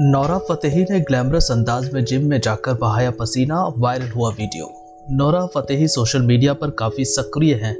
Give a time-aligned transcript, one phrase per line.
[0.00, 4.70] Naura Fatehi ने glamorous अंदाज में जिम में जाकर बहाया पसीना, वायरल हुआ video.
[5.10, 7.76] Nora Fatehi social media पर काफ़ी सक्रिय हैं।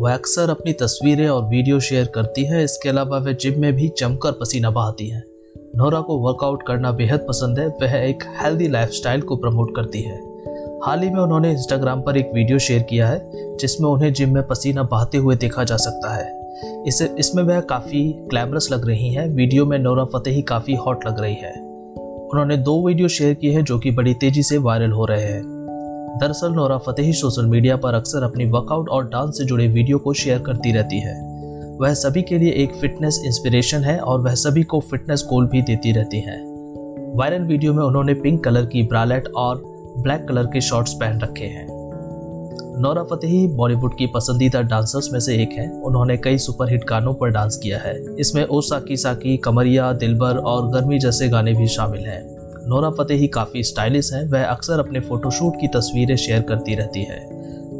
[0.00, 3.92] वह अक्सर अपनी तस्वीरें और वीडियो शेयर करती हैं, इसके अलावा वह जिम में भी
[3.98, 5.24] जमकर पसीना बहाती हैं।
[5.76, 10.20] नौरा को वर्कआउट करना बेहद पसंद है, वह एक हेल्दी लाइफस्टाइल को प्रमोट करती है।
[10.86, 14.46] हाल ही में उन्होंने इंस्टाग्राम पर एक वीडियो शेयर किया है, जिसमें उन्हें जिम में
[14.46, 19.28] पसीना बहाते हुए देखा जा सकता है। इसे, इसमें वह काफ़ी ग्लैमरस लग रही हैं।
[19.28, 21.52] वीडियो में नोरा फतेही काफ़ी हॉट लग रही है।
[22.24, 25.42] उन्होंने दो वीडियो शेयर किए हैं जो कि बड़ी तेज़ी से वायरल हो रहे हैं।
[26.20, 30.12] दरअसल नोरा फतेही सोशल मीडिया पर अक्सर अपनी वर्कआउट और डांस से जुड़े वीडियो को
[30.12, 31.34] शेयर करती रहती है।
[31.80, 35.62] वह सभी के लिए एक फिटनेस इंस्पिरेशन है और वह सभी को फिटनेस गोल भी
[35.62, 36.42] देती रहती हैं।
[37.16, 39.62] वायरल वीडियो में उन्होंने पिंक कलर की ब्रालेट और
[39.98, 41.73] ब्लैक कलर के शॉर्ट्स पहन रखे हैं।
[42.78, 47.28] नौरा फतेही बॉलीवुड की पसंदीदा डांसर्स में से एक हैं। उन्होंने कई सुपरहिट गानों पर
[47.28, 52.00] डांस किया है। इसमें ओ साकी साकी, कमरिया, दिलबर और गर्मी जैसे गाने भी शामिल
[52.00, 52.22] हैं।
[52.68, 57.28] नौरा फतेही काफ़ी स्टाइलिश हैं। वह अक्सर अपने फोटोशूट की तस्वीरें शेयर करती रहती है।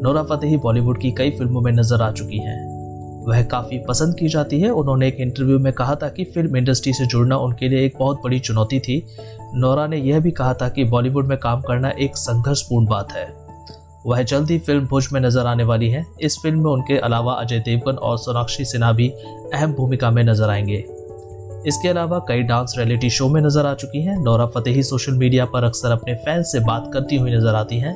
[0.01, 2.75] नौरा फतेही बॉलीवुड की कई फ़िल्मों में नज़र आ चुकी हैं।
[3.27, 6.93] वह काफ़ी पसंद की जाती है। उन्होंने एक इंटरव्यू में कहा था कि फ़िल्म इंडस्ट्री
[6.93, 9.05] से जुड़ना उनके लिए एक बहुत बड़ी चुनौती थी।
[9.55, 13.44] नौरा ने यह भी कहा था कि बॉलीवुड में काम करना एक संघर्षपूर्ण बात है।
[14.05, 17.33] वह जल्द ही फ़िल्म भुज में नज़र आने वाली है। इस फ़िल्म में उनके अलावा
[17.33, 19.09] अजय देवगन और सोनाक्षी सिन्हा भी
[19.53, 20.85] अहम भूमिका में नज़र आएँगे।
[21.67, 25.45] इसके अलावा कई डांस रियलिटी शो में नज़र आ चुकी हैं। नौरा फतेही सोशल मीडिया
[25.45, 27.93] पर अक्सर अपने फैंस से बात करती हुई नज़र आती हैं।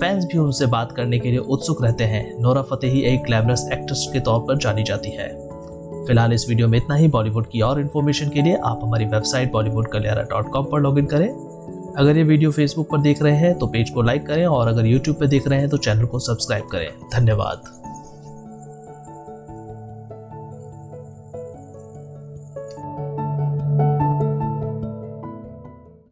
[0.00, 4.10] फैंस भी उनसे बात करने के लिए उत्सुक रहते हैं। नौरा फतेही एक ग्लैमरस एक्ट्रेस
[4.12, 5.28] के तौर पर जानी जाती है।
[6.06, 9.52] फ़िलहाल इस वीडियो में इतना ही। बॉलीवुड की और इन्फॉर्मेशन के लिए आप हमारी वेबसाइट
[9.52, 11.51] बॉलीवुड डॉट कॉम पर लॉग इन करें।
[11.98, 14.86] अगर ये वीडियो फेसबुक पर देख रहे हैं तो पेज को लाइक करें और अगर
[14.86, 17.81] यूट्यूब पर देख रहे हैं तो चैनल को सब्सक्राइब करें। धन्यवाद।